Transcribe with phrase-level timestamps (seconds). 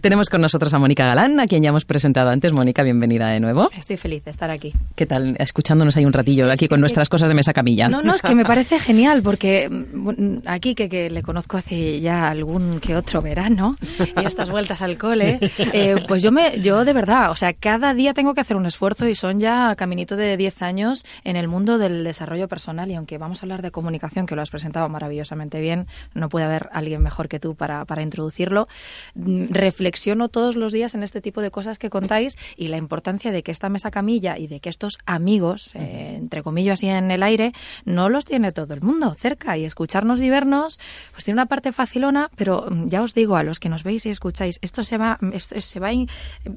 [0.00, 2.52] Tenemos con nosotros a Mónica Galán, a quien ya hemos presentado antes.
[2.52, 3.66] Mónica, bienvenida de nuevo.
[3.76, 4.72] Estoy feliz de estar aquí.
[4.94, 5.34] ¿Qué tal?
[5.40, 7.88] Escuchándonos ahí un ratillo, aquí con nuestras cosas de mesa camilla.
[7.88, 12.00] No, no, es que me parece genial, porque mm, aquí que, que, le conozco hace
[12.00, 15.40] ya algún que otro verano, y estas vueltas al cole,
[15.72, 18.66] eh, pues yo me, yo de verdad, o sea, cada día tengo que hacer un
[18.66, 22.94] esfuerzo y son ya caminito de 10 años en el mundo del desarrollo personal y
[22.94, 26.68] aunque vamos a hablar de comunicación, que lo has presentado maravillosamente bien, no puede haber
[26.72, 28.68] alguien mejor que tú para, para introducirlo,
[29.16, 29.46] mm,
[29.88, 33.42] reflexiono todos los días en este tipo de cosas que contáis y la importancia de
[33.42, 37.22] que esta mesa camilla y de que estos amigos, eh, entre comillas y en el
[37.22, 37.54] aire,
[37.86, 39.56] no los tiene todo el mundo cerca.
[39.56, 40.78] Y escucharnos y vernos,
[41.12, 44.04] pues tiene una parte facilona, pero mm, ya os digo a los que nos veis
[44.04, 45.90] y escucháis, esto se va, esto se va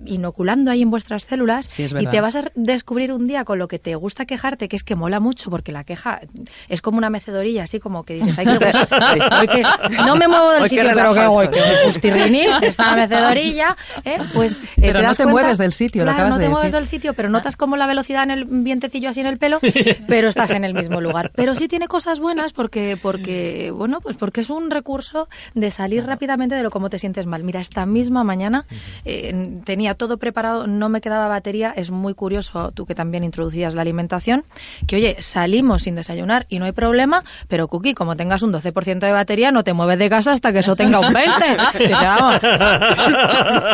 [0.06, 3.80] inoculando ahí en vuestras células y te vas a descubrir un día con lo que
[3.80, 6.20] te gusta quejarte, que es que mola mucho porque la queja
[6.68, 9.64] es como una mecedorilla, así como que dices, que,
[10.06, 12.74] no me muevo del sitio, pero que voy, que
[13.22, 14.18] esta mecedorilla ¿eh?
[14.34, 14.54] pues...
[14.78, 17.30] Eh, pero no te mueves del sitio, lo acabas no te mueves del sitio, pero
[17.30, 19.60] notas como la velocidad en el vientecillo así en el pelo,
[20.08, 21.32] pero estás en el mismo lugar.
[21.36, 26.06] Pero sí tiene cosas buenas porque, porque bueno, pues porque es un recurso de salir
[26.06, 27.44] rápidamente de lo como te sientes mal.
[27.44, 28.66] Mira, esta misma mañana
[29.06, 33.76] eh, tenía todo preparado, no me quedaba batería, es muy curioso, tú que también introducías
[33.76, 34.44] la alimentación,
[34.88, 39.00] que oye, salimos sin desayunar y no hay problema, pero Cookie, como tengas un 12%
[39.00, 41.32] de batería, no te mueves de casa hasta que eso tenga un 20.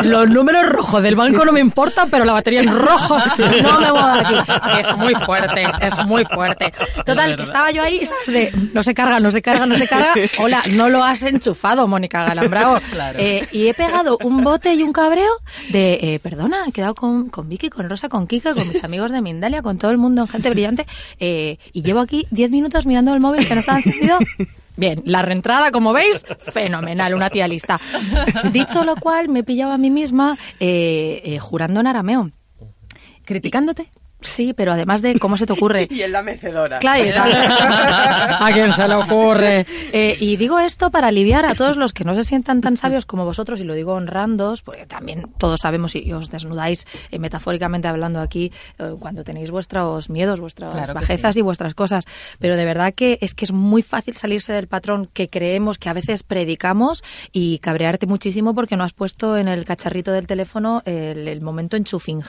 [0.02, 3.90] los números rojos del banco no me importa, pero la batería en rojo no me
[3.90, 4.52] voy de aquí.
[4.80, 6.72] Es muy fuerte, es muy fuerte.
[7.04, 8.26] Total, que estaba yo ahí, ¿sabes?
[8.26, 10.12] De no se carga, no se carga, no se carga.
[10.38, 12.78] Hola, no lo has enchufado, Mónica Galambravo.
[13.20, 15.30] Eh, y he pegado un bote y un cabreo
[15.70, 19.10] de, eh, perdona, he quedado con, con Vicky, con Rosa, con Kika, con mis amigos
[19.12, 20.86] de Mindalia, con todo el mundo en gente brillante.
[21.18, 24.18] Eh, y llevo aquí 10 minutos mirando el móvil que no estaba encendido
[24.78, 27.80] Bien, la reentrada, como veis, fenomenal, una tía lista.
[28.52, 32.30] Dicho lo cual, me pillaba a mí misma eh, eh, jurando en arameo.
[33.24, 33.90] ¿Criticándote?
[34.20, 35.86] Sí, pero además de cómo se te ocurre.
[35.90, 36.80] y en la mecedora.
[36.80, 39.64] Claro, a quién se le ocurre.
[39.92, 43.06] Eh, y digo esto para aliviar a todos los que no se sientan tan sabios
[43.06, 47.86] como vosotros, y lo digo honrandos, porque también todos sabemos y os desnudáis eh, metafóricamente
[47.86, 52.04] hablando aquí eh, cuando tenéis vuestros miedos, vuestras bajezas y vuestras cosas.
[52.40, 55.90] Pero de verdad que es que es muy fácil salirse del patrón que creemos que
[55.90, 60.82] a veces predicamos y cabrearte muchísimo porque no has puesto en el cacharrito del teléfono
[60.84, 62.24] el, el momento enchufing.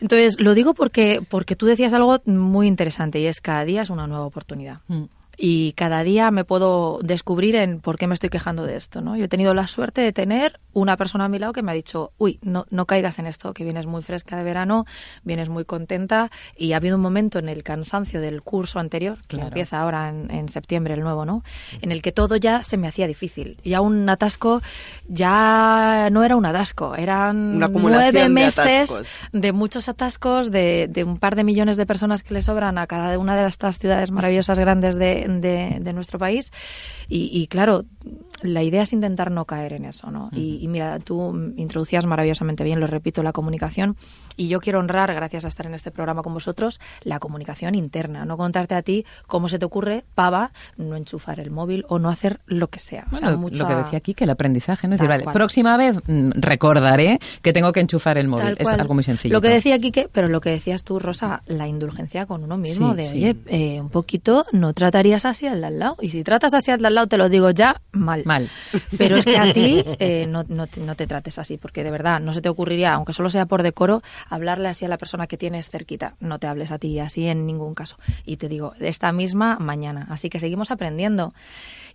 [0.00, 3.90] Entonces, lo digo porque, porque tú decías algo muy interesante y es cada día es
[3.90, 4.80] una nueva oportunidad.
[4.88, 5.04] Mm
[5.36, 9.16] y cada día me puedo descubrir en por qué me estoy quejando de esto, ¿no?
[9.16, 11.74] Yo he tenido la suerte de tener una persona a mi lado que me ha
[11.74, 14.86] dicho, uy, no, no caigas en esto, que vienes muy fresca de verano,
[15.24, 19.36] vienes muy contenta y ha habido un momento en el cansancio del curso anterior, que
[19.36, 21.42] empieza ahora en, septiembre el nuevo, ¿no?
[21.82, 23.58] En el que todo ya se me hacía difícil.
[23.64, 24.62] Ya un atasco
[25.08, 31.36] ya no era un atasco, eran nueve meses de, muchos atascos, de, de un par
[31.36, 34.96] de millones de personas que le sobran a cada una de estas ciudades maravillosas grandes
[34.96, 36.52] de, de, nuestro país.
[37.08, 37.84] Y, claro,
[38.42, 40.30] la idea es intentar no caer en eso, ¿no?
[40.32, 43.96] y, mira, tú introducías maravillosamente bien, lo repito, la comunicación.
[44.36, 48.24] Y yo quiero honrar, gracias a estar en este programa con vosotros, la comunicación interna.
[48.24, 52.10] No contarte a ti cómo se te ocurre, pava, no enchufar el móvil o no
[52.10, 53.06] hacer lo que sea.
[53.10, 54.94] Lo que decía aquí, que el aprendizaje, ¿no?
[54.94, 58.56] Es decir, vale, próxima vez mm, recordaré que tengo que enchufar el móvil.
[58.58, 59.32] Es algo muy sencillo.
[59.32, 62.58] Lo que decía aquí, que, pero lo que decías tú, Rosa, la indulgencia con uno
[62.58, 64.74] mismo, de, oye, eh, un poquito, no
[65.16, 65.96] tratarías así al de al lado.
[66.00, 68.22] Y si tratas así al de al lado, te lo digo ya, mal.
[68.24, 68.48] Mal.
[68.96, 72.20] Pero es que a ti eh, no, no, no, te trates así, porque de verdad
[72.20, 75.36] no se te ocurriría, aunque solo sea por decoro, hablarle así a la persona que
[75.36, 76.14] tienes cerquita.
[76.20, 77.96] No te hables a ti así en ningún caso.
[78.24, 80.06] Y te digo, esta misma mañana.
[80.10, 81.32] Así que seguimos aprendiendo.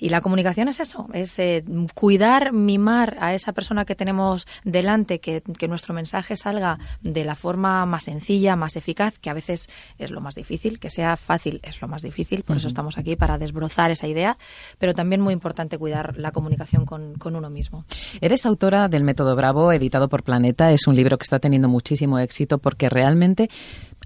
[0.02, 5.20] Y la comunicación es eso, es eh, cuidar, mimar a esa persona que tenemos delante,
[5.20, 9.70] que, que, nuestro mensaje salga de la forma más sencilla, más eficaz, que a veces
[10.00, 13.11] es lo más difícil, que sea fácil es lo más difícil, por eso estamos aquí,
[13.16, 14.38] para desbrozar esa idea,
[14.78, 17.86] pero también muy importante cuidar la comunicación con, uno mismo.
[18.20, 22.20] Eres autora del Método Bravo, editado por Planeta, es un libro que está teniendo muchísimo
[22.20, 23.50] éxito porque realmente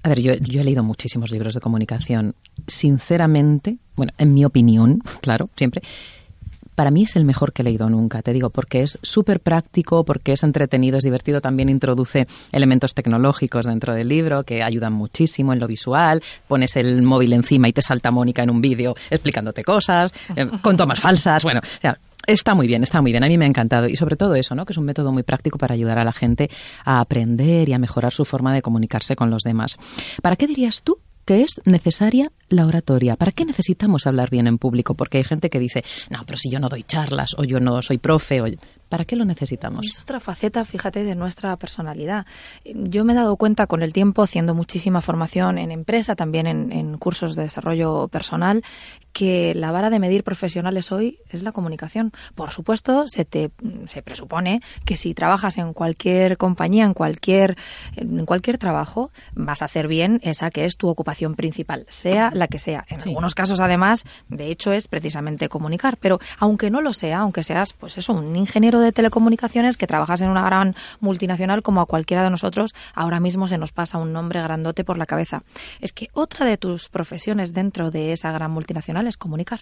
[0.02, 2.34] a ver, yo, he leído muchísimos libros de comunicación.
[2.68, 5.82] Sinceramente, bueno, en mi opinión, claro, siempre,
[6.76, 10.04] para mí es el mejor que he leído nunca, te digo, porque es súper práctico,
[10.04, 15.52] porque es entretenido, es divertido, también introduce elementos tecnológicos dentro del libro que ayudan muchísimo
[15.52, 19.64] en lo visual, pones el móvil encima y te salta Mónica en un vídeo explicándote
[19.64, 23.22] cosas, eh, con tomas falsas, bueno, o sea, Está muy bien, está muy bien.
[23.22, 23.88] A mí me ha encantado.
[23.88, 24.66] Y sobre todo eso, ¿no?
[24.66, 26.50] Que es un método muy práctico para ayudar a la gente
[26.84, 29.78] a aprender y a mejorar su forma de comunicarse con los demás.
[30.22, 33.16] ¿Para qué dirías tú que es necesaria la oratoria?
[33.16, 34.94] ¿Para qué necesitamos hablar bien en público?
[34.94, 37.82] Porque hay gente que dice, no, pero si yo no doy charlas o yo no
[37.82, 38.46] soy profe, o
[38.88, 39.86] ¿para qué lo necesitamos?
[39.86, 42.26] Es otra faceta, fíjate, de nuestra personalidad.
[42.64, 46.72] Yo me he dado cuenta con el tiempo, haciendo muchísima formación en empresa, también en,
[46.72, 48.62] en cursos de desarrollo personal,
[49.12, 52.12] que la vara de medir profesionales hoy es la comunicación.
[52.34, 53.50] Por supuesto, se te
[53.86, 57.56] se presupone que si trabajas en cualquier compañía, en cualquier
[57.96, 62.48] en cualquier trabajo, vas a hacer bien esa que es tu ocupación principal, sea la
[62.48, 62.84] que sea.
[62.88, 65.96] En algunos casos, además, de hecho, es precisamente comunicar.
[65.96, 70.20] Pero aunque no lo sea, aunque seas, pues eso, un ingeniero de telecomunicaciones que trabajas
[70.20, 74.12] en una gran multinacional como a cualquiera de nosotros, ahora mismo se nos pasa un
[74.12, 75.42] nombre grandote por la cabeza.
[75.80, 79.60] Es que otra de tus profesiones dentro de esa gran multinacional es comunicar.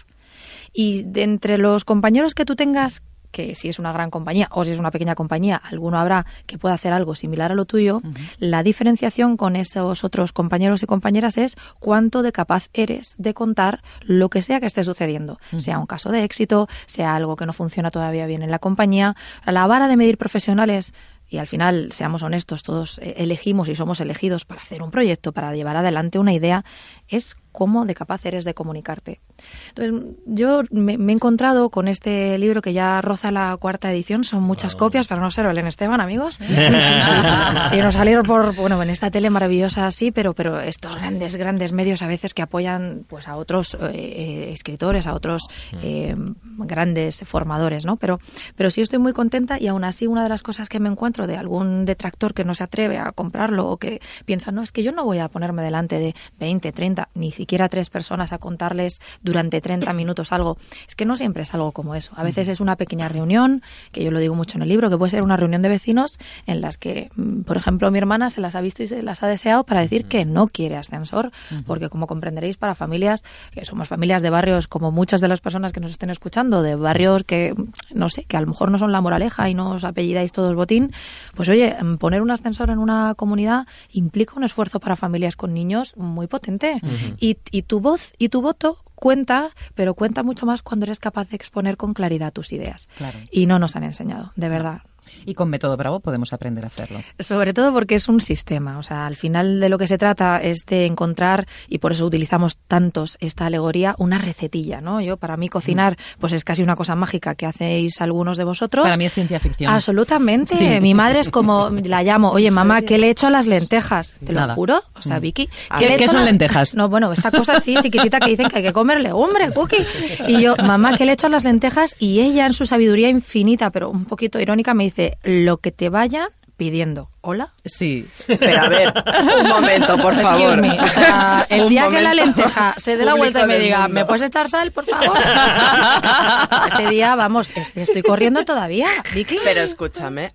[0.73, 3.03] Y de entre los compañeros que tú tengas
[3.35, 6.57] que si es una gran compañía o si es una pequeña compañía, alguno habrá que
[6.57, 8.01] pueda hacer algo similar a lo tuyo,
[8.39, 13.83] la diferenciación con esos otros compañeros y compañeras es cuánto de capaz eres de contar
[14.03, 17.53] lo que sea que esté sucediendo, sea un caso de éxito, sea algo que no
[17.53, 19.17] funciona todavía bien en la compañía.
[19.45, 20.95] La vara de medir profesionales
[21.29, 25.33] y al final, seamos honestos, todos eh, elegimos y somos elegidos para hacer un proyecto,
[25.33, 26.65] para llevar adelante una idea,
[27.09, 29.21] es cómo de capaz eres de comunicarte.
[29.69, 34.43] Entonces, yo me, he encontrado con este libro que ya roza la cuarta edición, son
[34.43, 36.41] muchas copias, para no ser Belén Esteban, amigos,
[37.73, 41.73] y nos salieron por, bueno, en esta tele maravillosa así, pero, pero estos grandes, grandes
[41.73, 45.47] medios a veces que apoyan pues a otros eh, eh, escritores, a otros
[45.81, 46.17] eh,
[46.59, 47.97] grandes formadores, ¿no?
[47.97, 48.19] Pero,
[48.57, 51.29] pero sí estoy muy contenta y aún así una de las cosas que me encuentro
[51.29, 54.83] de algún detractor que no se atreve a comprarlo o que piensa, no, es que
[54.83, 59.03] yo no voy a ponerme delante de 20, 30, ni siquiera tres personas a contarles
[59.23, 60.57] durante 30 minutos algo.
[60.89, 62.13] Es que no siempre es algo como eso.
[62.17, 63.61] A veces es una pequeña reunión,
[63.93, 66.19] que yo lo digo mucho en el libro, que puede ser una reunión de vecinos
[66.47, 69.23] en las que, mm, por ejemplo, mi hermana se las ha visto y se las
[69.23, 71.33] ha deseado para decir que no quiere ascensor,
[71.67, 75.73] porque como comprenderéis, para familias, que somos familias de barrios como muchas de las personas
[75.73, 77.55] que nos estén escuchando, de barrios que,
[77.93, 80.55] no sé, que a lo mejor no son la moraleja y no os apellidáis todos
[80.55, 80.93] botín,
[81.35, 85.53] pues oye, mm, poner un ascensor en una comunidad implica un esfuerzo para familias con
[85.53, 86.81] niños muy potente.
[87.19, 91.29] y y, tu voz y tu voto cuenta, pero cuenta mucho más cuando eres capaz
[91.29, 92.89] de exponer con claridad tus ideas.
[93.31, 94.83] Y no nos han enseñado, de verdad.
[95.25, 97.01] Y con Método Bravo podemos aprender a hacerlo.
[97.19, 98.79] Sobre todo porque es un sistema.
[98.79, 102.05] O sea, al final de lo que se trata es de encontrar, y por eso
[102.07, 105.01] utilizamos tantos esta alegoría, una recetilla, ¿no?
[105.01, 108.85] Yo, para mí, cocinar, pues es casi una cosa mágica que hacéis algunos de vosotros.
[108.85, 109.73] Para mí es ciencia ficción.
[109.73, 110.81] Absolutamente.
[110.81, 114.17] Mi madre es como, la llamo, oye, mamá, ¿qué le he hecho a las lentejas?
[114.25, 114.83] Te lo juro.
[114.95, 115.23] O sea, mm.
[115.23, 115.49] Vicky.
[115.79, 116.75] ¿Qué, son lentejas?
[116.85, 119.87] No, bueno, esta cosa así, chiquitita, que dicen que hay que comer legumbre, cookie.
[120.27, 121.95] Y yo, mamá, ¿qué le he hecho a las lentejas?
[121.99, 125.89] Y ella, en su sabiduría infinita, pero un poquito irónica, me dice, lo que te
[125.89, 127.11] vayan pidiendo.
[127.21, 127.53] ¿Hola?
[127.65, 128.07] Sí.
[128.27, 128.93] Pero a ver,
[129.41, 130.61] un momento, por favor.
[130.61, 134.05] O sea, el día que la lenteja se dé la vuelta y me diga, ¿me
[134.05, 135.19] puedes echar sal, por favor?
[136.73, 139.39] Ese día, vamos, estoy corriendo todavía, Vicky.
[139.43, 140.33] Pero escúchame,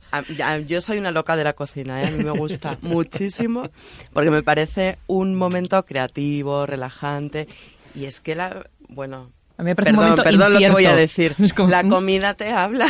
[0.65, 2.07] yo soy una loca de la cocina, ¿eh?
[2.07, 3.69] a mí me gusta muchísimo,
[4.13, 7.47] porque me parece un momento creativo, relajante,
[7.95, 10.95] y es que la, bueno, a mí me parece perdón, perdón lo que voy a
[10.95, 11.35] decir.
[11.67, 12.87] La comida te habla.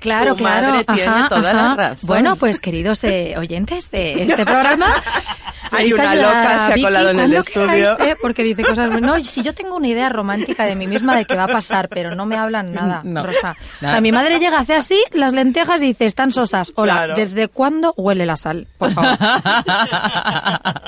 [0.00, 0.68] Claro, tu claro.
[0.68, 2.06] Madre tiene toda la razón.
[2.06, 5.02] Bueno, pues queridos eh, oyentes de este programa,
[5.70, 7.98] hay una loca se ha colado en el estudio.
[8.00, 8.16] Eh?
[8.20, 9.00] Porque dice cosas.
[9.00, 11.88] No, si yo tengo una idea romántica de mí misma de que va a pasar,
[11.88, 13.56] pero no me hablan nada, Rosa.
[13.82, 16.72] O sea, mi madre llega, hace así las lentejas y dice, están sosas.
[16.76, 18.66] Hola, ¿desde cuándo huele la sal?
[18.78, 19.18] Por favor.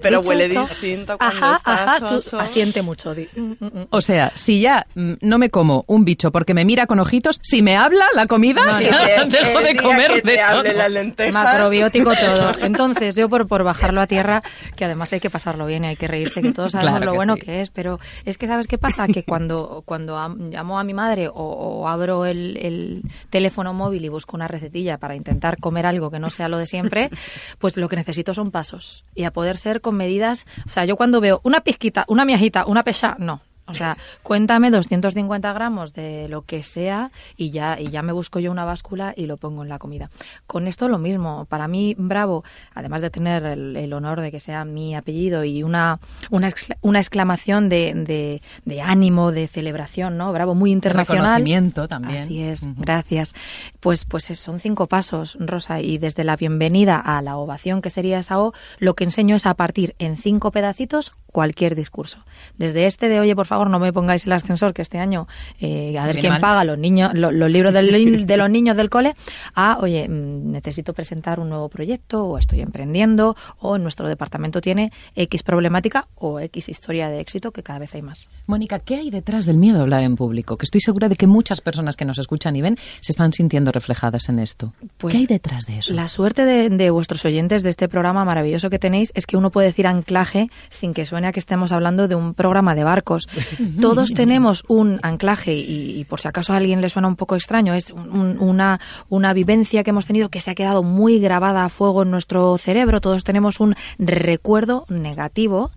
[0.00, 2.40] pero huele distinto cuando ajá, está ajá, soso.
[2.40, 3.14] asiente mucho.
[3.14, 3.86] Mm, mm, mm.
[3.90, 7.62] O sea, si ya no me como un bicho porque me mira con ojitos, si
[7.62, 10.12] me habla la comida, no, dejo de comer.
[10.12, 11.32] Que te hable las lentejas.
[11.32, 12.52] Macrobiótico todo.
[12.60, 14.42] Entonces, yo por, por bajarlo a tierra,
[14.74, 17.36] que además hay que pasarlo bien y hay que reírse, que todos sabemos lo bueno
[17.36, 19.06] que es, pero es que ¿sabes qué pasa?
[19.06, 20.16] Que cuando, cuando
[20.50, 25.14] llamo a mi madre o, abro el, el, teléfono móvil y busco una recetilla para
[25.14, 27.10] intentar comer algo que no sea lo de siempre,
[27.58, 29.04] pues lo que necesito son pasos.
[29.14, 32.66] Y a poder ser con medidas, o sea, yo cuando veo una pizquita, una miajita,
[32.66, 37.88] una pesa, no, o sea, cuéntame 250 gramos de lo que sea y ya, y
[37.88, 40.10] ya me busco yo una báscula y lo pongo en la comida.
[40.46, 41.46] Con esto lo mismo.
[41.46, 42.44] Para mí, Bravo,
[42.74, 45.98] además de tener el, honor de que sea mi apellido y una,
[46.30, 46.50] una,
[46.82, 50.32] una exclamación de, de, ánimo, de celebración, ¿no?
[50.32, 51.24] Bravo, muy internacional.
[51.24, 52.20] Reconocimiento también.
[52.20, 53.34] Así es, gracias.
[53.80, 58.18] Pues, pues son cinco pasos, Rosa, y desde la bienvenida a la ovación, que sería
[58.18, 62.24] esa O, lo que enseño es a partir en cinco pedacitos cualquier discurso.
[62.56, 65.26] Desde este de, oye, por favor, favor no me pongáis el ascensor que este año
[65.60, 69.16] eh, a ver quién paga los niños los, libros del, de los niños del cole
[69.54, 74.92] a oye mm, necesito presentar un nuevo proyecto o estoy emprendiendo o nuestro departamento tiene
[75.14, 78.28] X problemática o X historia de éxito que cada vez hay más.
[78.46, 80.56] Mónica, ¿qué hay detrás del miedo a hablar en público?
[80.56, 83.72] Que estoy segura de que muchas personas que nos escuchan y ven se están sintiendo
[83.72, 84.72] reflejadas en esto.
[84.98, 85.94] Pues ¿Qué hay detrás de eso?
[85.94, 89.50] La suerte de, de vuestros oyentes de este programa maravilloso que tenéis es que uno
[89.50, 93.28] puede decir anclaje sin que suene a que estemos hablando de un programa de barcos.
[93.80, 97.74] Todos tenemos un anclaje y, por si acaso a alguien le suena un poco extraño,
[97.74, 102.02] es una, una vivencia que hemos tenido que se ha quedado muy grabada a fuego
[102.02, 103.00] en nuestro cerebro.
[103.00, 105.70] Todos tenemos un recuerdo negativo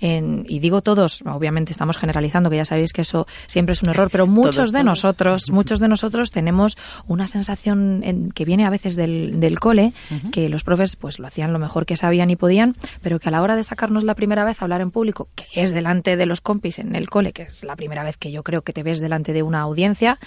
[0.00, 4.08] y digo todos, obviamente estamos generalizando, que ya sabéis que eso siempre es un error,
[4.10, 6.76] pero muchos de nosotros, muchos de nosotros tenemos
[7.06, 9.92] una sensación en, que viene a veces del, del cole,
[10.32, 13.32] que los profes pues lo hacían lo mejor que sabían y podían, pero que a
[13.32, 16.26] la hora de sacarnos la primera vez a hablar en público, que es delante de
[16.26, 18.82] los compis en el cole, que es la primera vez que yo creo que te
[18.82, 20.18] ves delante de una audiencia,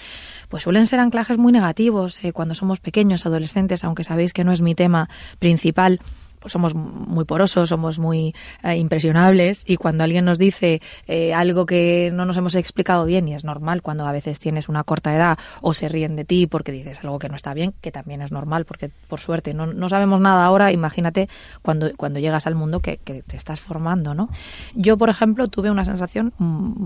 [0.48, 4.52] pues suelen ser anclajes muy negativos eh, cuando somos pequeños, adolescentes, aunque sabéis que no
[4.52, 5.08] es mi tema
[5.38, 6.00] principal
[6.40, 11.66] pues somos muy porosos, somos muy eh, impresionables y cuando alguien nos dice eh, algo
[11.66, 15.14] que no nos hemos explicado bien y es normal cuando a veces tienes una corta
[15.14, 18.22] edad o se ríen de ti porque dices algo que no está bien, que también
[18.22, 21.28] es normal porque por suerte no, no sabemos nada ahora, imagínate
[21.62, 24.30] cuando, cuando llegas al mundo que, que, te estás formando, ¿no?
[24.74, 26.32] Yo, por ejemplo, tuve una sensación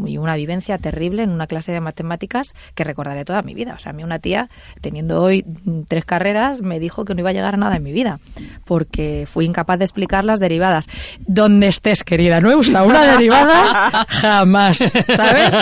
[0.04, 3.74] y una vivencia terrible en una clase de matemáticas que recordaré toda mi vida.
[3.74, 5.44] O sea, a mí una tía, teniendo hoy
[5.86, 8.18] tres carreras, me dijo que no iba a llegar a nada en mi vida
[8.64, 10.88] porque fui incapaz de explicar las derivadas.
[11.20, 14.78] Donde estés, querida, no he usado una derivada jamás,
[15.16, 15.54] ¿sabes?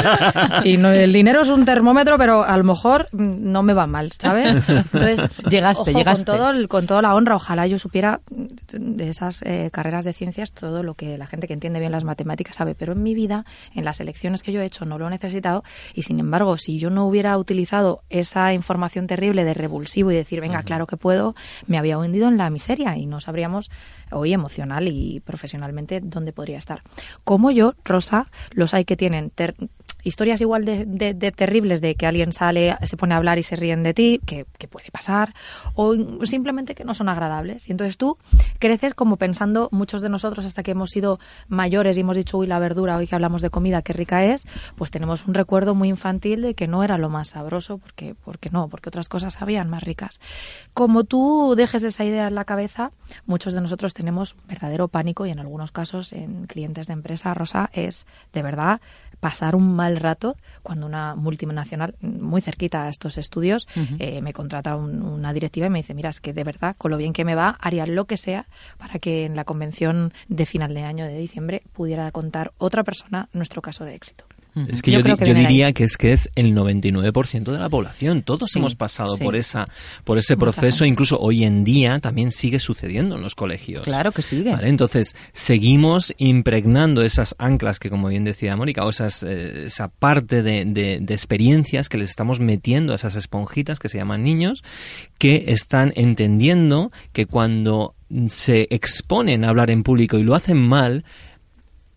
[0.65, 4.13] Y no, el dinero es un termómetro, pero a lo mejor no me va mal,
[4.13, 4.55] ¿sabes?
[4.69, 6.25] Entonces, llegaste, llegaste.
[6.25, 8.21] Con, todo con toda la honra, ojalá yo supiera
[8.73, 12.05] de esas eh, carreras de ciencias todo lo que la gente que entiende bien las
[12.05, 15.07] matemáticas sabe, pero en mi vida, en las elecciones que yo he hecho, no lo
[15.07, 20.13] he necesitado y sin embargo, si yo no hubiera utilizado esa información terrible de revulsivo
[20.13, 21.35] y decir, venga, claro que puedo,
[21.67, 23.71] me había hundido en la miseria y no sabríamos
[24.11, 26.83] hoy emocional y profesionalmente dónde podría estar.
[27.25, 29.31] Como yo, Rosa, los hay que tienen
[30.03, 33.83] historias igual de, terribles de que alguien sale, se pone a hablar y se ríen
[33.83, 35.35] de ti, que, puede pasar,
[35.75, 35.95] o
[36.25, 37.69] simplemente que no son agradables.
[37.69, 38.17] Y entonces tú
[38.59, 41.19] creces como pensando, muchos de nosotros hasta que hemos sido
[41.49, 44.47] mayores y hemos dicho, uy, la verdura, hoy que hablamos de comida, qué rica es,
[44.77, 48.51] pues tenemos un recuerdo muy infantil de que no era lo más sabroso, porque, porque
[48.51, 50.21] no, porque otras cosas habían más ricas.
[50.75, 52.91] Como tú dejes esa idea en la cabeza,
[53.27, 57.71] muchos de nosotros tenemos verdadero pánico y en algunos casos en clientes de empresa, Rosa,
[57.73, 58.81] es de verdad
[59.23, 63.69] pasar un mal rato cuando una multinacional muy cerquita a estos estudios
[64.01, 66.97] eh, me contrata una directiva y me dice, mira, es que de verdad, con lo
[66.97, 68.47] bien que me va, haría lo que sea
[68.79, 73.29] para que en la convención de final de año de diciembre pudiera contar otra persona
[73.33, 74.25] nuestro caso de éxito.
[74.69, 78.23] Es que yo, diría que es que es el 99% de la población.
[78.23, 79.69] Todos hemos pasado por esa
[80.05, 80.85] por ese proceso.
[80.85, 83.85] Incluso hoy en día también sigue sucediendo en los colegios.
[83.85, 84.55] Claro que sigue.
[84.63, 90.43] Entonces, seguimos impregnando esas anclas que, como bien decía Mónica, o esas, eh, esa parte
[90.43, 94.65] de, de, de experiencias que les estamos metiendo a esas esponjitas que se llaman niños,
[95.19, 97.95] que están entendiendo que cuando
[98.29, 101.05] se exponen a hablar en público y lo hacen mal,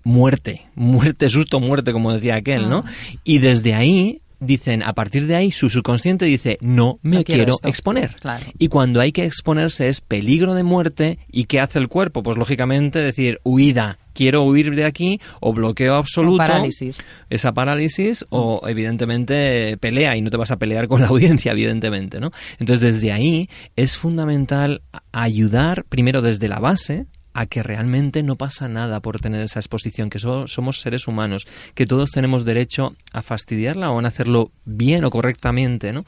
[0.05, 2.83] muerte, muerte, susto, muerte, como decía aquel, ¿no?
[2.85, 2.91] Ah.
[3.25, 8.15] Y desde ahí dicen, a partir de ahí, su subconsciente dice, no me quiero, exponer.
[8.57, 11.19] Y cuando hay que exponerse es peligro de muerte.
[11.31, 12.23] ¿Y qué hace el cuerpo?
[12.23, 16.37] Pues lógicamente decir, huida, quiero huir de aquí, o bloqueo absoluto.
[16.37, 17.03] parálisis.
[17.29, 22.19] Esa parálisis, o evidentemente pelea, y no te vas a pelear con la audiencia, evidentemente,
[22.19, 22.31] ¿no?
[22.59, 24.81] Entonces, desde ahí es fundamental
[25.11, 30.09] ayudar, primero desde la base, a que realmente no pasa nada por tener esa exposición,
[30.09, 35.09] que somos seres humanos, que todos tenemos derecho a fastidiarla o a hacerlo bien o
[35.09, 36.05] correctamente, ¿no?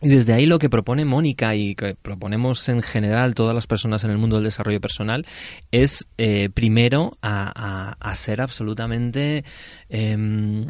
[0.00, 4.04] Y desde ahí lo que propone Mónica y que proponemos en general todas las personas
[4.04, 5.26] en el mundo del desarrollo personal
[5.72, 9.44] es eh, primero a, ser absolutamente
[9.88, 10.66] em,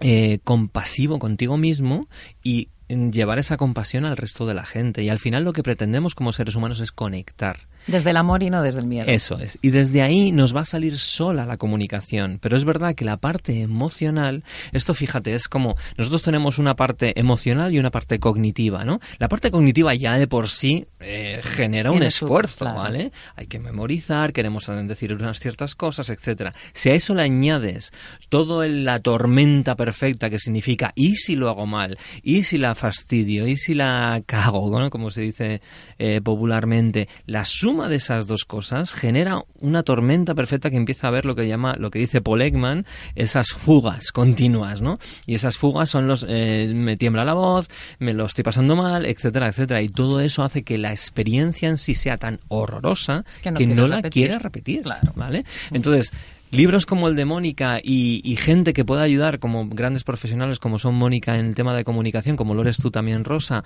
[0.00, 2.08] eh, compasivo contigo mismo
[2.42, 5.04] y llevar esa compasión al resto de la gente.
[5.04, 7.68] Y al final lo que pretendemos como seres humanos es conectar.
[7.88, 9.06] Desde el amor y no desde el miedo.
[9.08, 9.58] Eso es.
[9.62, 12.38] Y desde ahí nos va a salir sola la comunicación.
[12.40, 17.18] Pero es verdad que la parte emocional, esto fíjate, es como nosotros tenemos una parte
[17.18, 19.00] emocional y una parte cognitiva, ¿no?
[19.18, 23.10] La parte cognitiva ya de por sí eh, genera un esfuerzo, ¿vale?
[23.36, 26.54] Hay que memorizar, queremos decir unas ciertas cosas, etcétera.
[26.72, 27.92] Si a eso le añades
[28.28, 33.46] todo la tormenta perfecta que significa y si lo hago mal, y si la fastidio,
[33.46, 34.90] y si la cago, ¿no?
[34.90, 35.62] Como se dice
[35.98, 37.44] eh, popularmente, la
[37.78, 41.46] suma de esas dos cosas genera una tormenta perfecta que empieza a ver lo que
[41.46, 44.98] llama, lo que dice Paul Ekman, esas fugas continuas, ¿no?
[45.26, 47.68] Y esas fugas son los, eh, me tiembla la voz,
[48.00, 49.80] me lo estoy pasando mal, etcétera, etcétera.
[49.80, 54.02] Y todo eso hace que la experiencia en sí sea tan horrorosa que no, la
[54.02, 55.12] quiera repetir, Claro.
[55.14, 55.44] ¿vale?
[55.70, 56.12] Entonces,
[56.50, 60.80] libros como el de Mónica y, y gente que pueda ayudar como grandes profesionales como
[60.80, 63.62] son Mónica en el tema de comunicación, como lo eres tú también, Rosa,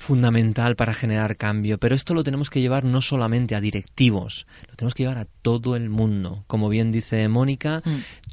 [0.00, 1.78] fundamental para generar cambio.
[1.78, 5.26] Pero esto lo tenemos que llevar no solamente a directivos, lo tenemos que llevar a
[5.26, 6.42] todo el mundo.
[6.46, 7.82] Como bien dice Mónica,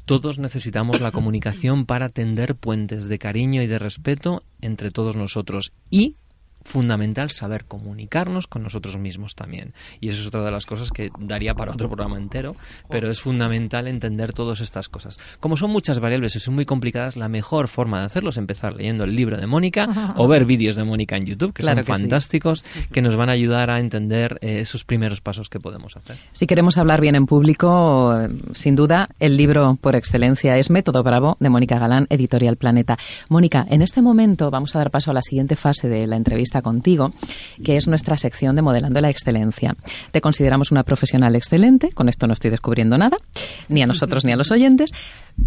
[0.06, 5.72] todos necesitamos la comunicación para tender puentes de cariño y de respeto entre todos nosotros.
[5.90, 6.16] Y
[6.68, 9.72] fundamental saber comunicarnos con nosotros mismos también.
[10.00, 12.54] Y eso es otra de las cosas que daría para otro programa entero,
[12.88, 15.18] pero es fundamental entender todas estas cosas.
[15.40, 18.74] Como son muchas variables y son muy complicadas, la mejor forma de hacerlo es empezar
[18.74, 21.86] leyendo el libro de Mónica o ver vídeos de Mónica en YouTube, que Claro son
[21.86, 22.02] que sí.
[22.02, 26.16] fantásticos, que nos van a ayudar a entender eh, esos primeros pasos que podemos hacer.
[26.32, 28.14] Si queremos hablar bien en público,
[28.54, 32.98] sin duda, el libro por excelencia es Método Bravo de Mónica Galán, Editorial Planeta.
[33.28, 36.57] Mónica, en este momento vamos a dar paso a la siguiente fase de la entrevista
[36.62, 37.10] contigo,
[37.64, 39.76] que es nuestra sección de Modelando la Excelencia.
[40.10, 43.16] Te consideramos una profesional excelente, con esto no estoy descubriendo nada,
[43.68, 44.90] ni a nosotros ni a los oyentes.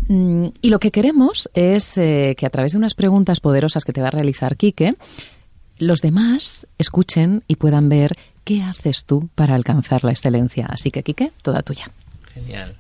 [0.08, 3.94] Mm, Y lo que queremos es eh, que a través de unas preguntas poderosas que
[3.94, 4.96] te va a realizar Quique,
[5.78, 8.14] los demás escuchen y puedan ver
[8.44, 10.68] qué haces tú para alcanzar la excelencia.
[10.70, 11.92] Así que, Quique, toda tuya.
[12.34, 12.76] Genial.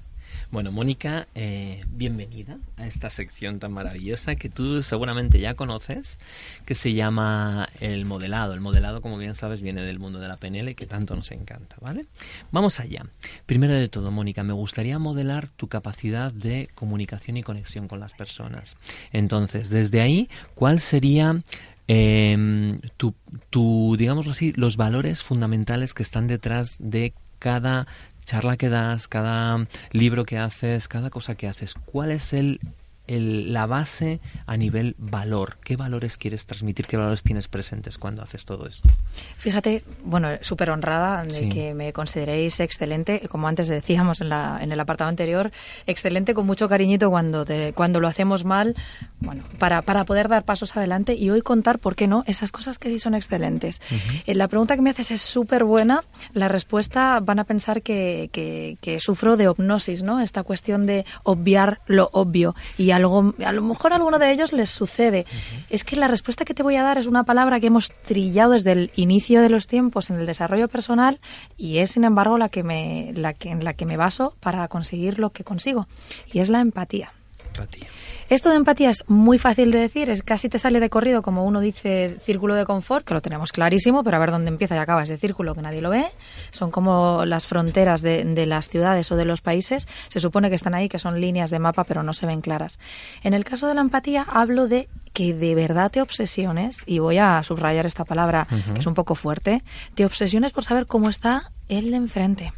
[0.52, 6.20] Bueno, Mónica, eh, bienvenida a esta sección tan maravillosa que tú seguramente ya conoces,
[6.66, 8.54] que se llama el modelado.
[8.54, 11.78] El modelado, como bien sabes, viene del mundo de la PNL, que tanto nos encanta,
[11.80, 12.06] ¿vale?
[12.52, 13.06] Vamos allá.
[13.46, 18.12] Primero de todo, Mónica, me gustaría modelar tu capacidad de comunicación y conexión con las
[18.12, 18.76] personas.
[19.14, 21.42] Entonces, desde ahí, ¿cuál sería
[21.88, 23.16] eh, tu,
[23.50, 27.88] tu, digámoslo así, los valores fundamentales que están detrás de cada
[28.26, 32.60] charla que das, cada libro que haces, cada cosa que haces, ¿cuál es el,
[33.08, 35.58] el- la base a nivel valor?
[35.64, 36.86] ¿Qué valores quieres transmitir?
[36.88, 38.90] ¿Qué valores tienes presentes cuando haces todo esto?
[39.38, 41.50] Fíjate, bueno, súper honrada de Sí.
[41.50, 45.52] que me consideréis excelente, como antes decíamos en, la, en el apartado anterior,
[45.88, 48.76] excelente con mucho cariñito cuando, te- cuando lo hacemos mal,
[49.20, 52.78] bueno, para, para poder dar pasos adelante y hoy contar, ¿por qué no?, esas cosas
[52.80, 53.82] que sí son excelentes.
[54.26, 56.04] Eh, La pregunta que me haces es súper buena,
[56.34, 61.06] la respuesta van a pensar que, que, que sufro de hipnosis, ¿no?, esta cuestión de
[61.24, 65.26] obviar lo obvio y algo, a lo mejor a alguno de ellos les sucede.
[65.70, 68.52] Es que la respuesta que te voy a dar es una palabra que hemos trillado
[68.54, 71.20] desde el inicio de los tiempos en el desarrollo personal
[71.58, 74.68] y es, sin embargo, la que me, la que, en la que me baso para
[74.68, 75.88] conseguir lo que consigo.
[76.32, 77.14] Y es la empatía.
[77.48, 77.88] Empatía.
[78.32, 81.44] Esto de empatía es muy fácil de decir, es casi te sale de corrido, como
[81.44, 84.78] uno dice, círculo de confort, que lo tenemos clarísimo, pero a ver dónde empieza y
[84.78, 86.06] acaba ese círculo que nadie lo ve.
[86.50, 89.86] Son como las fronteras de, de las ciudades o de los países.
[90.08, 92.80] Se supone que están ahí, que son líneas de mapa, pero no se ven claras.
[93.22, 97.18] En el caso de la empatía, hablo de que de verdad te obsesiones, y voy
[97.18, 99.62] a subrayar esta palabra, que es un poco fuerte,
[99.94, 102.54] te obsesiones por saber cómo está el de enfrente.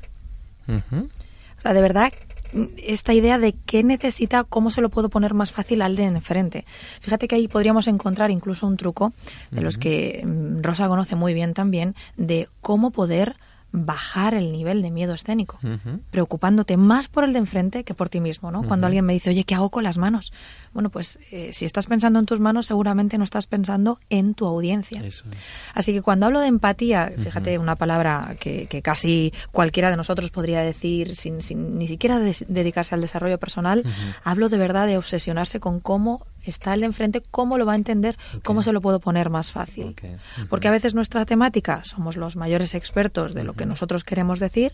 [0.67, 2.13] O sea, de verdad,
[2.77, 6.65] esta idea de qué necesita, cómo se lo puedo poner más fácil al de enfrente.
[7.01, 9.13] Fíjate que ahí podríamos encontrar incluso un truco
[9.51, 13.35] de los que mm, Rosa conoce muy bien también, de cómo poder
[13.73, 15.59] bajar el nivel de miedo escénico,
[16.11, 18.61] preocupándote más por el de enfrente que por ti mismo, ¿no?
[18.61, 20.31] Cuando alguien me dice, oye, ¿qué hago con las manos?
[20.73, 24.45] Bueno, pues eh, si estás pensando en tus manos, seguramente no estás pensando en tu
[24.45, 25.01] audiencia.
[25.03, 25.25] Eso.
[25.73, 30.29] Así que cuando hablo de empatía, fíjate, una palabra que, que casi cualquiera de nosotros
[30.29, 33.83] podría decir sin, sin ni siquiera dedicarse al desarrollo personal,
[34.23, 37.75] hablo de verdad de obsesionarse con cómo está el de enfrente, cómo lo va a
[37.75, 39.95] entender, cómo se lo puedo poner más fácil.
[40.49, 44.73] Porque a veces nuestra temática somos los mayores expertos de lo que nosotros queremos decir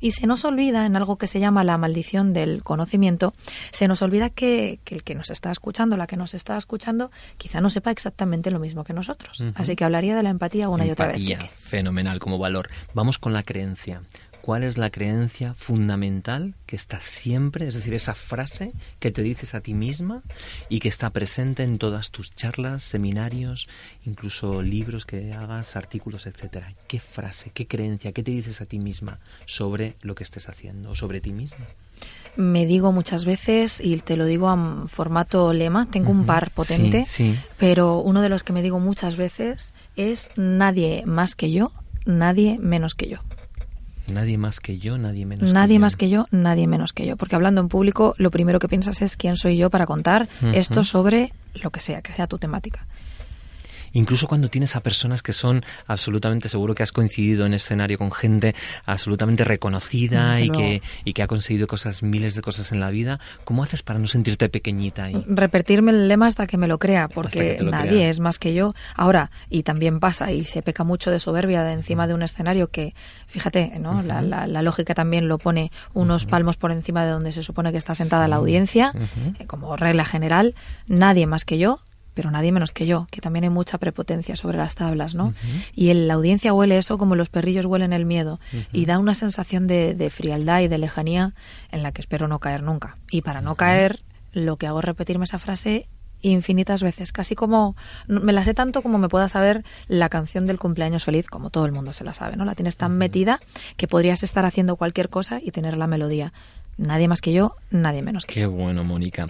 [0.00, 3.34] y se nos olvida en algo que se llama la maldición del conocimiento,
[3.72, 7.10] se nos olvida que, que el que nos está escuchando, la que nos está escuchando,
[7.36, 9.42] quizá no sepa exactamente lo mismo que nosotros.
[9.54, 11.18] Así que hablaría de la empatía una y otra vez.
[11.58, 12.70] Fenomenal como valor.
[12.94, 14.02] Vamos con la creencia.
[14.48, 19.54] ¿Cuál es la creencia fundamental que está siempre, es decir, esa frase que te dices
[19.54, 20.22] a ti misma
[20.70, 23.68] y que está presente en todas tus charlas, seminarios,
[24.06, 26.72] incluso libros que hagas, artículos, etcétera?
[26.86, 30.92] ¿Qué frase, qué creencia, qué te dices a ti misma sobre lo que estés haciendo
[30.92, 31.66] o sobre ti misma?
[32.36, 37.04] Me digo muchas veces, y te lo digo en formato lema, tengo un par potente,
[37.04, 37.38] Sí, sí.
[37.58, 41.70] pero uno de los que me digo muchas veces es nadie más que yo,
[42.06, 43.18] nadie menos que yo.
[44.10, 45.80] Nadie más que yo, nadie menos Nadie que yo.
[45.80, 47.16] más que yo, nadie menos que yo.
[47.16, 50.84] Porque hablando en público, lo primero que piensas es quién soy yo para contar esto
[50.84, 52.86] sobre lo que sea, que sea tu temática.
[53.92, 58.12] Incluso cuando tienes a personas que son absolutamente, seguro que has coincidido en escenario con
[58.12, 62.90] gente absolutamente reconocida y que, y que ha conseguido cosas, miles de cosas en la
[62.90, 65.24] vida, ¿cómo haces para no sentirte pequeñita ahí?
[65.28, 68.74] Repetirme el lema hasta que me lo crea, porque nadie es más que yo.
[68.94, 72.68] Ahora, y también pasa, y se peca mucho de soberbia de encima de un escenario
[72.68, 72.94] que,
[73.26, 74.02] fíjate, ¿no?
[74.02, 77.78] la, la, lógica también lo pone unos palmos por encima de donde se supone que
[77.78, 78.92] está sentada la audiencia,
[79.38, 80.54] eh, como regla general,
[80.86, 81.80] nadie más que yo
[82.18, 85.34] pero nadie menos que yo, que también hay mucha prepotencia sobre las tablas, ¿no?
[85.76, 88.40] Y la audiencia huele eso como los perrillos huelen el miedo
[88.72, 91.34] y da una sensación de, de, frialdad y de lejanía
[91.70, 92.98] en la que espero no caer nunca.
[93.12, 94.00] Y para no caer,
[94.32, 95.86] lo que hago es repetirme esa frase
[96.22, 97.76] infinitas veces, casi como
[98.08, 101.66] me la sé tanto como me pueda saber la canción del cumpleaños feliz, como todo
[101.66, 102.44] el mundo se la sabe, ¿no?
[102.44, 103.40] La tienes tan metida
[103.76, 106.32] que podrías estar haciendo cualquier cosa y tener la melodía.
[106.78, 109.28] Nadie más que yo, nadie menos que Qué bueno, Mónica.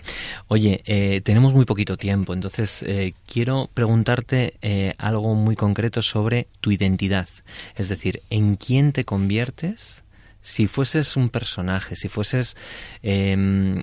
[0.49, 6.47] Oye, eh, tenemos muy poquito tiempo, entonces eh, quiero preguntarte eh, algo muy concreto sobre
[6.61, 7.27] tu identidad.
[7.75, 10.05] Es decir, ¿en quién te conviertes?
[10.41, 12.57] si fueses un personaje, si fueses
[13.03, 13.81] em,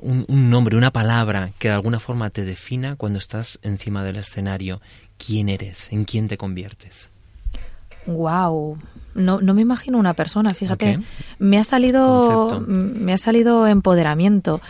[0.00, 4.16] un, un, nombre, una palabra que de alguna forma te defina cuando estás encima del
[4.16, 4.80] escenario,
[5.18, 5.92] ¿quién eres?
[5.92, 7.10] ¿En quién te conviertes?
[8.06, 8.78] Wow,
[9.14, 10.98] no, no me imagino una persona, fíjate.
[11.38, 14.60] Me ha salido me ha salido empoderamiento.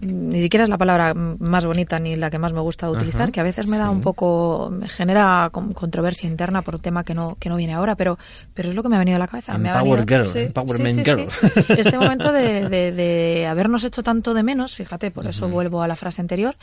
[0.00, 3.40] Ni siquiera es la palabra más bonita ni la que más me gusta utilizar, que
[3.40, 7.36] a veces me da un poco me genera controversia interna por un tema que no
[7.38, 8.18] que no viene ahora, pero
[8.54, 9.54] pero es lo que me ha venido a la cabeza.
[9.54, 11.28] Empower girl, empowerment girl.
[11.68, 15.96] Este momento de, de, habernos hecho tanto de menos, fíjate, por eso vuelvo a la
[15.96, 16.56] frase anterior,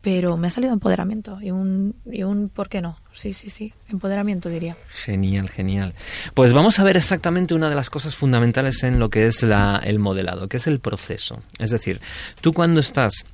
[0.00, 2.98] pero me ha salido empoderamiento y un y un ¿por qué no?
[3.18, 4.76] Sí, sí, sí, empoderamiento diría.
[4.90, 5.92] Genial, genial.
[6.34, 9.98] Pues vamos a ver exactamente una de las cosas fundamentales en lo que es el
[9.98, 11.42] modelado, que es el proceso.
[11.58, 12.00] Es decir,
[12.40, 13.24] tú cuando estás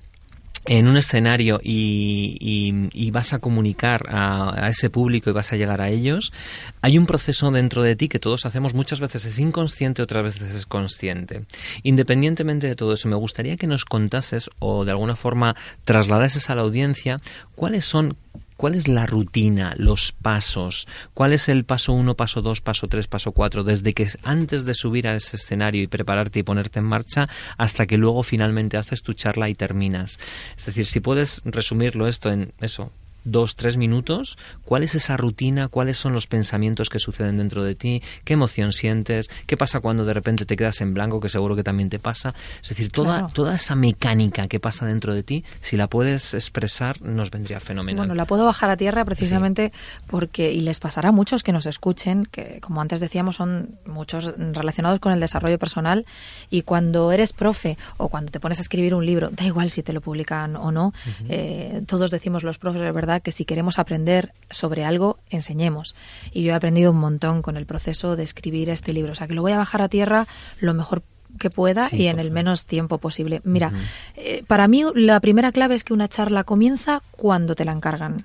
[0.64, 5.90] en un escenario y, vas a comunicar a, ese público y vas a llegar a
[5.90, 6.33] ellos,
[6.81, 10.55] hay un proceso dentro de ti que todos hacemos, muchas veces es inconsciente, otras veces
[10.55, 11.42] es consciente.
[11.83, 16.55] Independientemente de todo eso, me gustaría que nos contases o de alguna forma trasladases a
[16.55, 17.20] la audiencia
[17.55, 18.16] cuáles son
[18.57, 20.87] ¿Cuál es la rutina, los pasos?
[21.12, 23.64] ¿Cuál es el paso uno, paso dos, paso tres, paso cuatro?
[23.64, 27.87] Desde que antes de subir a ese escenario y prepararte y ponerte en marcha hasta
[27.87, 30.19] que luego finalmente haces tu charla y terminas.
[30.57, 32.93] Es decir, si puedes resumirlo esto en eso,
[33.25, 37.75] dos, tres minutos, cuál es esa rutina, cuáles son los pensamientos que suceden dentro de
[37.75, 41.57] ti, qué emoción sientes, qué pasa cuando de repente te quedas en blanco, que seguro
[41.57, 42.35] que también te pasa.
[42.63, 47.01] Es decir, toda, toda esa mecánica que pasa dentro de ti, si la puedes expresar,
[47.03, 47.99] nos vendría fenomenal.
[47.99, 49.73] Bueno, la puedo bajar a tierra precisamente
[50.07, 54.35] porque, y les pasará a muchos que nos escuchen, que como antes decíamos, son muchos
[54.37, 56.07] relacionados con el desarrollo personal,
[56.51, 59.83] y cuando eres profe o cuando te pones a escribir un libro, da igual si
[59.83, 60.93] te lo publican o no,
[61.29, 65.94] eh, todos decimos los profes, de verdad, que si queremos aprender sobre algo, enseñemos.
[66.33, 69.12] Y yo he aprendido un montón con el proceso de escribir este libro.
[69.12, 70.27] O sea, que lo voy a bajar a tierra
[70.61, 71.03] lo mejor
[71.38, 73.40] que pueda y en el menos tiempo posible.
[73.44, 73.72] Mira,
[74.16, 78.24] eh, para mí la primera clave es que una charla comienza cuando te la encargan.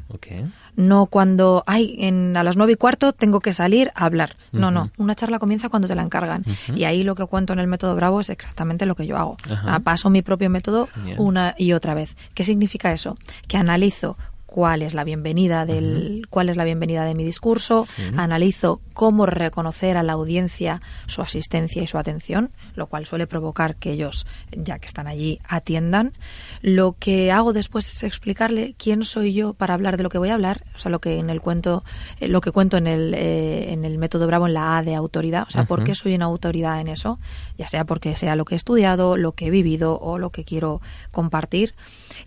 [0.75, 4.37] No cuando, ay, en, a las nueve y cuarto tengo que salir a hablar.
[4.51, 4.91] No, no.
[4.97, 6.43] Una charla comienza cuando te la encargan.
[6.75, 9.37] Y ahí lo que cuento en el método Bravo es exactamente lo que yo hago.
[9.83, 12.15] Paso mi propio método una y otra vez.
[12.33, 13.17] ¿Qué significa eso?
[13.47, 14.17] Que analizo
[14.49, 19.95] cuál es la bienvenida del cuál es la bienvenida de mi discurso, analizo cómo reconocer
[19.95, 24.79] a la audiencia su asistencia y su atención, lo cual suele provocar que ellos, ya
[24.79, 26.13] que están allí, atiendan.
[26.61, 30.29] Lo que hago después es explicarle quién soy yo para hablar de lo que voy
[30.29, 31.83] a hablar, o sea, lo que en el cuento,
[32.19, 34.95] eh, lo que cuento en el, eh, en el método Bravo en la A de
[34.95, 37.19] autoridad, o sea, por qué soy una autoridad en eso,
[37.55, 40.43] ya sea porque sea lo que he estudiado, lo que he vivido o lo que
[40.43, 40.81] quiero
[41.11, 41.75] compartir.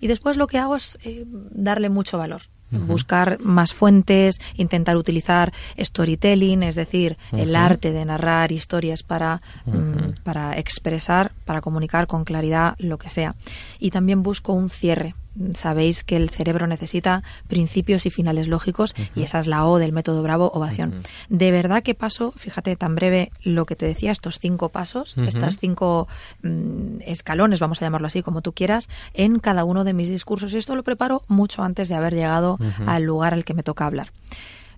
[0.01, 2.43] Y después lo que hago es eh, darle mucho valor.
[2.71, 10.23] Buscar más fuentes, intentar utilizar storytelling, es decir, el arte de narrar historias para, mm,
[10.23, 13.35] para expresar, para comunicar con claridad lo que sea.
[13.79, 15.15] Y también busco un cierre,
[15.55, 19.93] sabéis que el cerebro necesita principios y finales lógicos y esa es la O del
[19.93, 21.01] método Bravo ovación.
[21.29, 25.59] De verdad que paso, fíjate tan breve lo que te decía, estos cinco pasos, estas
[25.59, 26.09] cinco
[26.43, 30.53] mm, escalones, vamos a llamarlo así, como tú quieras, en cada uno de mis discursos.
[30.53, 33.87] Y esto lo preparo mucho antes de haber llegado al lugar al que me toca
[33.87, 34.13] hablar.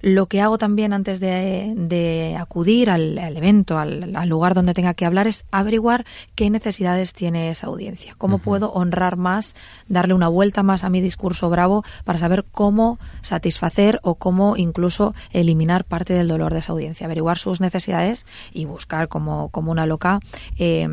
[0.04, 5.26] Lo que hago también antes de, acudir al, evento, al, lugar donde tenga que hablar,
[5.26, 9.56] es averiguar qué necesidades tiene esa audiencia, cómo puedo honrar más,
[9.88, 15.14] darle una vuelta más a mi discurso bravo para saber cómo satisfacer o cómo incluso
[15.32, 19.86] eliminar parte del dolor de esa audiencia, averiguar sus necesidades y buscar como, como una
[19.86, 20.20] loca
[20.58, 20.86] eh,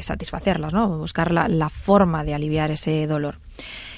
[0.00, 0.98] satisfacerlas, ¿no?
[0.98, 3.38] buscar la, la forma de aliviar ese dolor.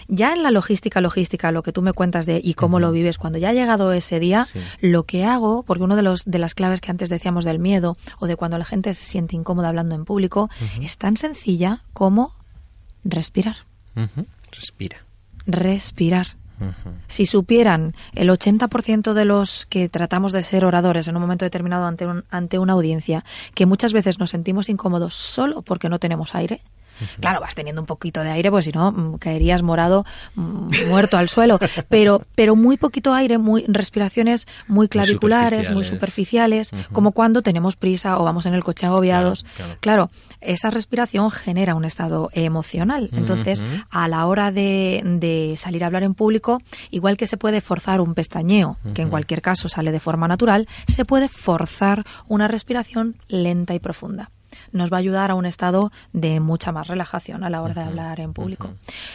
[0.09, 3.19] Ya en la logística, logística, lo que tú me cuentas de y cómo lo vives,
[3.19, 4.59] cuando ya ha llegado ese día, Sí.
[4.81, 7.97] lo que hago, porque uno de los de las claves que antes decíamos del miedo
[8.19, 12.35] o de cuando la gente se siente incómoda hablando en público, es tan sencilla como
[13.05, 13.57] respirar.
[14.51, 14.99] Respira.
[15.47, 16.37] respirar.
[17.09, 21.85] Si supieran el 80% de los que tratamos de ser oradores en un momento determinado
[21.87, 26.35] ante, un- ante una audiencia, que muchas veces nos sentimos incómodos solo porque no tenemos
[26.35, 26.63] aire,
[27.21, 30.05] Claro, vas teniendo un poquito de aire, pues si no, mm, caerías morado,
[30.35, 31.59] mm, muerto al suelo.
[31.89, 36.71] Pero, pero muy poquito aire, muy respiraciones muy claviculares, muy superficiales.
[36.93, 39.45] como cuando tenemos prisa o vamos en el coche agobiados.
[39.57, 40.11] Claro, claro.
[40.41, 43.11] esa respiración genera un estado emocional.
[43.13, 47.61] Entonces, a la hora de, de salir a hablar en público, igual que se puede
[47.61, 52.49] forzar un pestañeo, que en cualquier caso sale de forma natural, se puede forzar una
[52.49, 54.31] respiración lenta y profunda.
[54.75, 57.81] Nos va a ayudar a un estado de mucha más relajación a la hora de
[57.83, 58.75] hablar en público.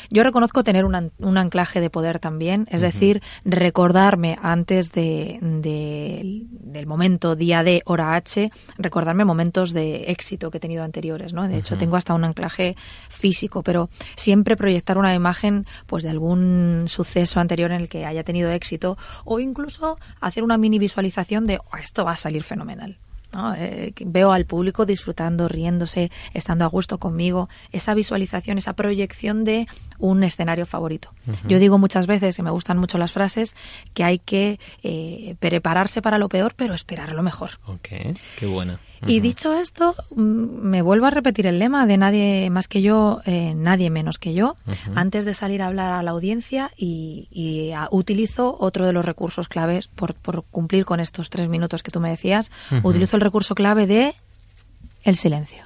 [0.10, 6.46] Yo reconozco tener un, un anclaje de poder también, es decir, recordarme antes de, de-
[6.50, 11.48] del momento día D, hora H, recordarme momentos de éxito que he tenido anteriores, ¿no?
[11.48, 12.76] De hecho, tengo hasta un anclaje
[13.10, 18.24] físico, pero siempre proyectar una imagen pues de algún suceso anterior en el que haya
[18.24, 22.98] tenido éxito o incluso hacer una mini visualización de "Oh, esto va a salir fenomenal.
[23.34, 23.54] ¿No?
[23.56, 29.44] Eh, que veo al público disfrutando, riéndose, estando a gusto conmigo, esa visualización, esa proyección
[29.44, 31.14] de un escenario favorito.
[31.48, 33.56] Yo digo muchas veces, y me gustan mucho las frases,
[33.94, 37.60] que hay que eh, prepararse para lo peor, pero esperar lo mejor.
[37.68, 37.90] Ok,
[38.38, 38.80] qué buena.
[39.08, 43.22] Y dicho esto, mm, me vuelvo a repetir el lema de nadie más que yo,
[43.26, 44.58] eh, nadie menos que yo,
[44.96, 49.06] antes de salir a hablar a la audiencia y, y, ah, utilizo otro de los
[49.06, 52.52] recursos claves por, por cumplir con estos tres minutos que tú me decías,
[52.84, 54.16] utilizo el recurso clave de
[55.04, 55.64] el silencio.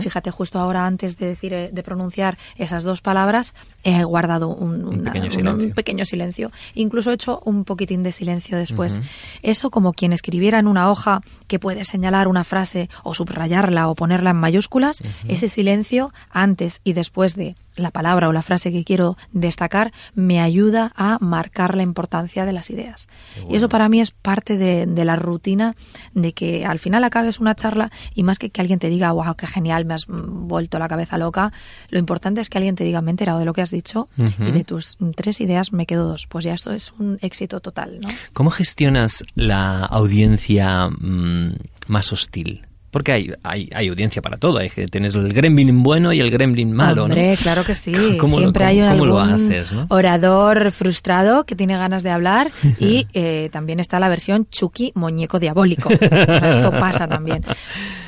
[0.00, 3.54] Fíjate, justo ahora antes de decir, eh, de pronunciar esas dos palabras,
[3.84, 5.68] he guardado un, pequeño un- silencio.
[5.68, 6.50] un pequeño silencio.
[6.74, 9.00] Incluso he hecho un poquitín de silencio después.
[9.42, 13.94] Eso como quien escribiera en una hoja que puede señalar una frase o subrayarla o
[13.94, 18.84] ponerla en mayúsculas, ese silencio antes y después de la palabra o la frase que
[18.84, 23.08] quiero destacar me ayuda a marcar la importancia de las ideas.
[23.48, 25.74] Y eso para mí es parte de, de la rutina
[26.14, 29.34] de que al final acabes una charla y más que que alguien te diga, wow,
[29.34, 31.52] qué genial, me has mm, vuelto la cabeza loca,
[31.90, 34.08] lo importante es que alguien te diga, me he enterado de lo que has dicho
[34.16, 36.26] y de tus mm, tres ideas me quedo dos.
[36.26, 38.08] Pues ya esto es un éxito total, ¿no?
[38.32, 41.54] ¿Cómo gestionas la audiencia mm,
[41.88, 42.66] más hostil?
[42.94, 44.58] Porque hay, hay, hay audiencia para todo.
[44.58, 47.36] Hay que tienes el gremlin bueno y el gremlin malo, Hombre, ¿no?
[47.36, 47.92] claro que sí.
[48.20, 49.86] ¿Cómo lo- Siempre cómo- hay cómo lo haces, no?
[49.90, 55.40] orador frustrado que tiene ganas de hablar y eh, también está la versión Chucky muñeco
[55.40, 55.90] diabólico.
[55.90, 57.44] Esto pasa también.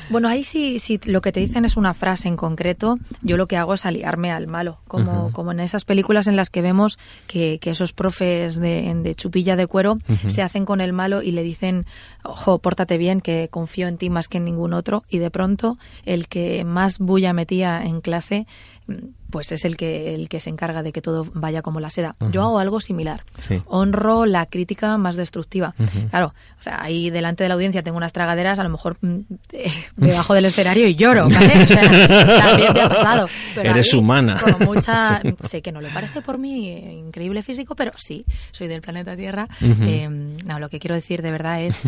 [0.09, 3.47] Bueno, ahí sí, si lo que te dicen es una frase en concreto, yo lo
[3.47, 6.97] que hago es aliarme al malo, como, como en esas películas en las que vemos
[7.27, 11.31] que, que esos profes de, de chupilla de cuero se hacen con el malo y
[11.31, 11.85] le dicen,
[12.23, 15.77] ojo, pórtate bien, que confío en ti más que en ningún otro, y de pronto
[16.05, 18.47] el que más bulla metía en clase,
[18.87, 18.93] mm,
[19.29, 22.15] pues es el que, el que se encarga de que todo vaya como la seda.
[22.31, 23.23] Yo hago algo similar.
[23.37, 23.61] Sí.
[23.65, 25.73] Honro la crítica más destructiva.
[26.09, 29.19] Claro, o sea, ahí delante de la audiencia tengo unas tragaderas, a lo mejor mm,
[29.53, 31.63] eh, me bajo del escenario y lloro, ¿vale?
[31.63, 31.81] O sea,
[32.41, 33.29] también me ha pasado.
[33.55, 34.37] Pero Eres humana.
[34.37, 35.21] Con mucha...
[35.47, 39.15] Sé que no le parece por mí eh, increíble físico, pero sí, soy del planeta
[39.15, 39.47] Tierra.
[39.61, 41.79] Eh, no, lo que quiero decir de verdad es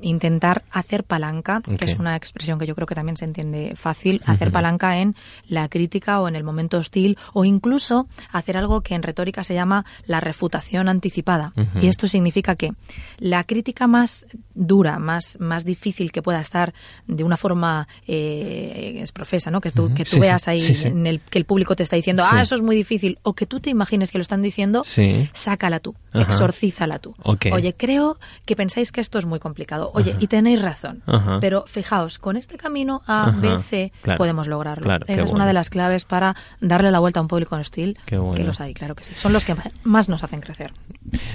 [0.00, 4.22] intentar hacer palanca, que es una expresión que yo creo que también se entiende fácil,
[4.26, 5.14] hacer palanca en
[5.46, 9.54] la crítica o en el momento hostil o incluso hacer algo que en retórica se
[9.54, 11.52] llama la refutación anticipada.
[11.80, 12.72] Y esto significa que
[13.18, 16.74] la crítica más dura, más, más difícil que pueda estar
[17.06, 19.60] de una forma eh, es profesa, ¿no?
[19.60, 20.88] Que tú, que tú Sí, veas ahí sí, sí.
[20.88, 23.46] en el que el público te está diciendo, ah, eso es muy difícil, o que
[23.46, 25.28] tú te imagines que lo están diciendo, Sí.
[25.32, 26.22] sácala tú, Ajá.
[26.22, 27.14] exorcízala tú.
[27.52, 29.90] Oye, creo que pensáis que esto es muy complicado.
[29.94, 31.02] Oye, y tenéis razón.
[31.40, 33.30] Pero fijaos, con este camino A.
[33.30, 34.18] B, C Claro.
[34.18, 34.84] podemos lograrlo.
[34.84, 35.36] Claro, qué Esa es bueno.
[35.36, 36.34] una de las claves para
[36.70, 38.32] darle la vuelta a un público hostil, bueno.
[38.32, 39.12] que los hay, claro que sí.
[39.14, 39.54] Son los que
[39.84, 40.72] más nos hacen crecer.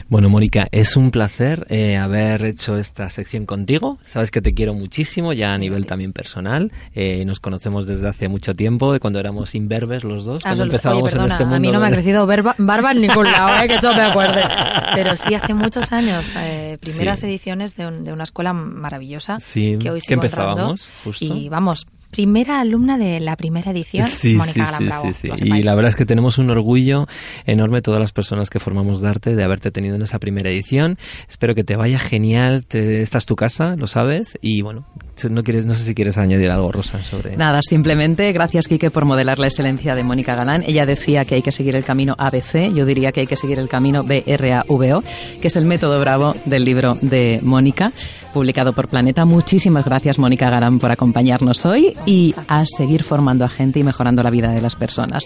[0.10, 3.98] Bueno, Mónica, es un placer eh, haber hecho esta sección contigo.
[4.02, 6.72] Sabes que te quiero muchísimo, ya a nivel también personal.
[6.94, 11.04] Eh, nos conocemos desde hace mucho tiempo, cuando éramos imberbes los dos, cuando Absolut- empezábamos
[11.04, 11.56] Oye, perdona, en este mundo.
[11.56, 13.68] a mí no me ha crecido verba- barba en ningún lado, ¿eh?
[13.68, 14.42] que yo me acuerde.
[14.96, 17.26] Pero sí, hace muchos años, eh, primeras Sí.
[17.28, 20.72] ediciones de, un- de una escuela maravillosa Sí, que hoy que sigo honrando.
[20.72, 21.26] empezábamos, justo.
[21.26, 25.14] Y vamos, primera alumna de la primera edición, Sí, Mónica sí, Galán sí, Bravo, sí,
[25.14, 25.28] sí.
[25.28, 27.08] lo Y la verdad es que tenemos un orgullo
[27.46, 30.98] enorme todas las personas que formamos Darte de haberte tenido en esa primera edición.
[31.28, 32.66] Espero que te vaya genial.
[32.66, 34.38] Te, esta es tu casa, lo sabes.
[34.42, 34.86] Y bueno,
[35.30, 37.36] no quieres, no sé si quieres añadir algo, Rosa, sobre.
[37.36, 40.64] Nada, simplemente gracias, Quique, por modelar la excelencia de Mónica Galán.
[40.66, 43.60] Ella decía que hay que seguir el camino ABC, yo diría que hay que seguir
[43.60, 45.04] el camino BRAVO,
[45.42, 47.92] que es el método bravo del libro de Mónica,
[48.36, 49.24] publicado por Planeta.
[49.24, 54.22] Muchísimas gracias, Mónica Galán, por acompañarnos hoy y a seguir formando a gente y mejorando
[54.24, 55.24] la vida de las personas.